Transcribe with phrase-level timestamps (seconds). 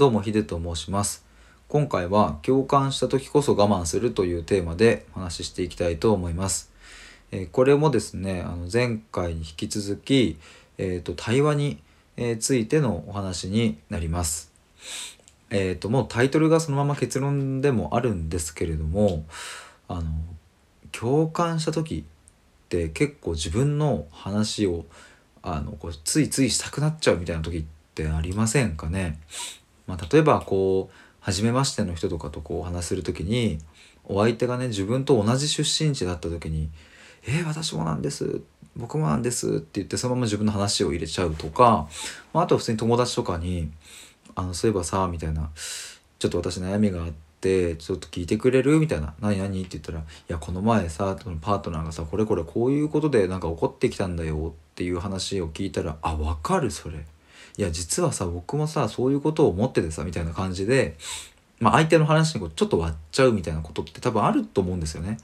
[0.00, 1.26] どうもヒデと申します。
[1.68, 6.72] 今回は共感した時こそ我慢するというテーマでお話ししていきたいと思います、
[7.32, 10.38] えこれもですねあの前回に引き続き、
[10.78, 11.82] えー、と対話に、
[12.16, 14.50] えついてのお話になります。
[15.50, 19.26] えー、ともうタイトルがそのまま結論でもあるんですけれども
[19.86, 20.10] あの
[20.92, 24.86] 共感した時って結構自分の話を
[25.42, 27.64] あのこうついついしたくなっちゃうみたいな時っ
[27.94, 29.18] てありませんかね、
[29.90, 33.58] まあ、例えばこう初めましての人とかとこうお話する時に
[34.04, 36.68] お相手がね自分と同じ出身地だった時に
[37.26, 38.40] 「えー、私もなんです
[38.76, 41.88] 僕もなんです」って言ってそのまま自分の話を入れちゃうとか、
[42.32, 43.70] まあ、あとは普通に友達とかに
[44.36, 45.50] 「あのそういえばさ」みたいな
[46.18, 57.04] 「ちょっと私悩みがあってちょっと聞いてくれる?」みたいな「何何?」って言ったら「いやこの前さパートナーがさこれこれこういうことでなんか怒ってきたんだよ」っていう話を聞いたら「あわかるそれ」
[57.60, 60.96] いや実はさ僕もさそういうことを思っててさみたいな感じで、
[61.58, 65.18] まあ、相手の話にこうちょっと割っちゃうみたいなことって多分あると思うんですよね。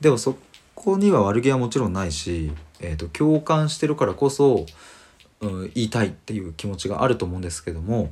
[0.00, 0.36] でもそ
[0.74, 4.66] こには悪気はもちろんないし、えー、と共感してるからこそ、
[5.42, 8.10] うん、言いたいっていう気持ちがあると思うんですけども、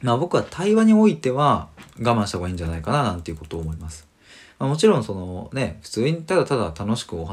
[0.00, 1.68] まあ、僕は対話においては
[2.00, 4.08] 我慢した方がいいんじゃないかななんていうことを思います。
[4.58, 7.26] まあ、もちろんそのね普通にただただ楽しくお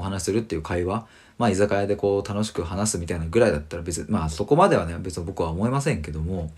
[0.00, 1.06] 話しするっていう会話
[1.38, 6.50] まあ居酒屋でこう楽しく話すみたいなぐらいだったら別にまあそこまではね別に僕は思いませんけども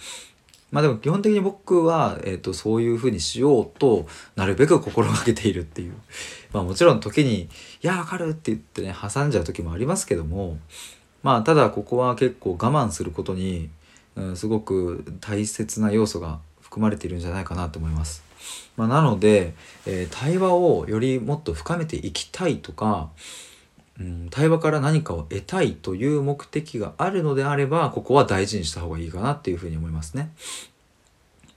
[0.71, 5.95] まあでも基本的に僕は、えー、とそういうふうにしようとなるべく心がけているっていう
[6.53, 7.49] まあもちろん時に
[7.83, 10.59] 「いやわかる」って言ってね挟んじゃう時もありますけども
[11.23, 13.71] まあただここは結構我慢することに、
[14.15, 18.23] うん、すごく大切な要素が含まれているんじゃないかなと思います。
[18.77, 19.55] まあ、なので、
[19.87, 23.11] えー対話をよりもっと深めていきたいとか、
[24.01, 30.31] うん、対話から何かを得たいという目的があるのであればここは大事にした方がいいかなっていうふうに思いますね。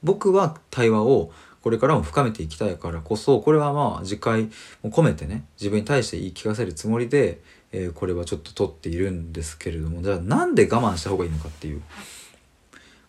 [0.03, 1.31] 僕は対話を
[1.61, 4.49] これからも深めていきたいからこそこれはまあ次回
[4.81, 7.39] も込めてね自分に対して言い聞かせるつもりで、
[7.71, 11.81] えーこれはちょっと取っているんですけれどもじゃあなんで我慢した方がいいのかっていう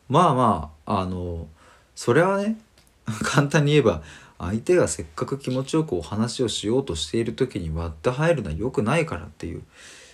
[0.08, 1.48] まあまああの
[1.94, 2.58] それはね
[3.24, 4.02] 簡単に言えば
[4.42, 9.62] 相手がせっかく気持ちよくお話をしようとしている時に割って入るのは良くないからっていう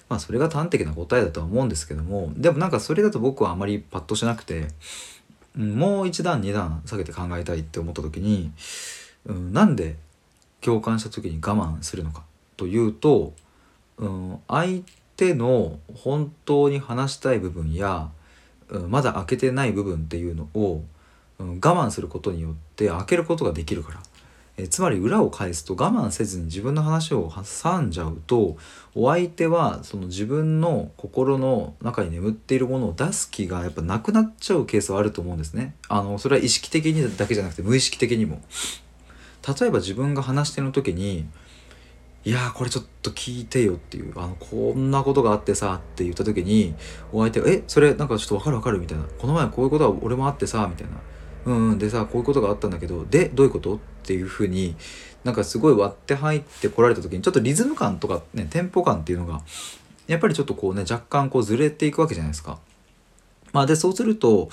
[0.08, 4.68] まあそれが端的な答えだとは思うんですけどもでもなんかそれだと僕はあまりパッとしなくて、
[5.56, 8.52] もう一段二段下げて考えたいって思った時に、
[9.26, 9.96] うん、なんで
[10.60, 12.22] 共感した時に我慢するのか
[12.56, 13.32] というと、
[13.96, 14.82] うん、相
[15.16, 18.10] 手の本当に話したい部分や、
[18.68, 20.84] うん、まだ開けてない部分っていうのを
[21.38, 24.00] うん我慢することによって開けることができるから、
[24.60, 28.56] えつまり裏を返すと我慢せずに自分の話を挟んじゃうと
[28.94, 35.74] お相手はその自分の心の中に眠っているものを出す気がやっぱなくなっちゃうケースはあると思うんですね。
[35.88, 38.42] あのそれは意識的にだけじゃなくて無意識的にも。
[39.60, 41.24] 例えば自分が話してる時に
[42.24, 46.74] 「いやこれちょっと聞いてよ」っていう「あのこんなことがあってさ」って言った時に
[47.12, 50.98] お相手が「えそれなんかちょっとわかるわかる」みたいな「この前こういうことは俺もあってさ」みたいな
[51.46, 52.40] 「うんうんでさこういうこと？
[52.42, 54.74] があったんだけどでどういうこと?」っていうふうに
[55.22, 59.42] なんかすごい割って入ってこられた時にちょっとリズム感とかねテンポ感っていうのが
[60.06, 62.58] やっぱりちょっとこうね若干こうずれていくわけじゃないですか。
[63.52, 64.48] まあ、でそうすると,、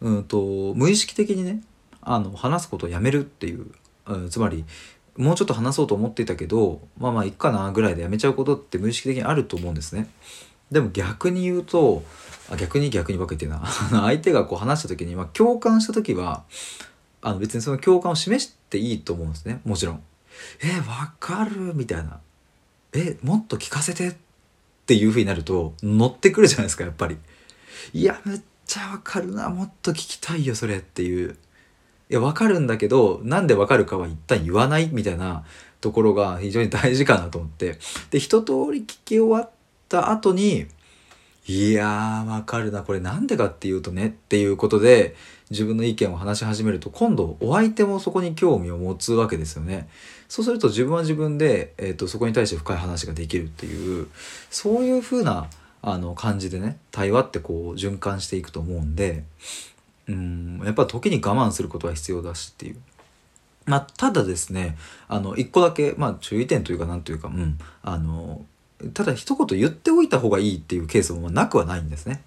[0.00, 1.62] うん、と無意識的にね
[2.00, 3.66] あの話すことをやめるっていう、
[4.06, 4.64] うん、つまり
[5.16, 10.08] もうちょっと話そうと思っていたけどまあまあいっかなぐらいでやめちゃうことって無意識的にあると思うんですね。
[10.72, 12.02] でも逆に言うと
[12.50, 13.64] あ逆に逆にばっか言ってな
[14.02, 16.42] 相手がこう話した時に、まあ、共感した時は
[17.26, 20.02] あの別にその共感を示していいと思うんですねもちろん。
[20.62, 21.74] えわかる？
[21.74, 22.20] みたいな。
[22.92, 24.14] えもっと聞かせてっ
[24.86, 27.16] ていう風になると乗ってくるじゃないですかやっぱり。
[27.92, 31.36] いやめっちゃわかるなもっと聞きたいよそれっていう。
[32.08, 35.44] いやわかるんだけどなんでわかるかは一旦言わないみたいな
[35.80, 39.50] ところが非常に大事かなと思ってで一通り聞き終わっ
[39.88, 40.66] た後に
[41.48, 45.16] いやーわかるなこれなんでかっていうとねっていうことで
[45.50, 49.88] 自分の意見を話し始めると今度お相手もそこに興味を持つわけですよね。
[50.28, 54.08] そうすると自分は自分で、えー、とそこに対して深い話ができるっていう
[54.50, 55.48] そういう風な
[55.82, 59.22] あの感じでね対話ってこう循環していくと思うんで
[60.08, 62.76] うんやっぱ時に我慢することは必要だしっていう。
[63.66, 64.76] まあ、ただですね
[65.08, 68.44] あの一個だけ、まあ、注意点というかなんというか、うん、あの
[68.94, 72.22] ただ一言言っておいた方がいいっていうケースもなくはないんですね。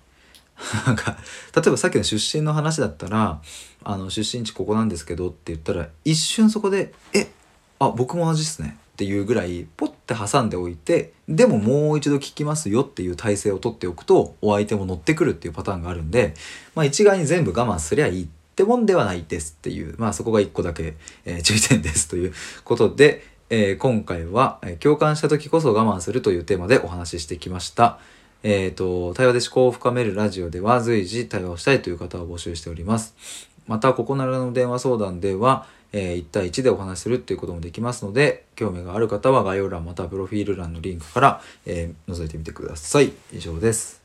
[0.85, 1.17] なんか
[1.55, 3.41] 例えばさっきの出身の話だったら
[3.83, 7.31] 「あの出身地ここなんですけど」って言ったら一瞬そこで「え
[7.79, 16.33] あ僕も同じっすね」っていうぐらいポッて挟んでおいてでももう一度聞きますよっていう体制を取っておくとお相手も乗ってくるっていうパターンがあるんで、
[16.75, 18.27] まあ、一概に全部我慢すりゃいいっ
[18.59, 22.33] てもんではないですっていう、まあそこが一個だけ、えー注意点ですという
[22.65, 27.99] ことで、えー今回は、えー共感した時こそ我慢するというテーマでお話ししてきました。
[28.43, 33.15] えっ、と、対話で思考を深めるラジオでは随時対話をしたいという方を募集しております。
[33.67, 43.11] また、ここならの電話相談では、え1対1でお話しするっていうこともできますので、興味がある方は概要欄またはプロフィール欄のリンクから、えー覗いてみてください。
[43.33, 43.98] 以上です。